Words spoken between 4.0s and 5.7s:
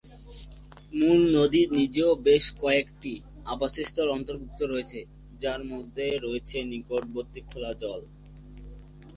অন্তর্ভুক্ত রয়েছে, যার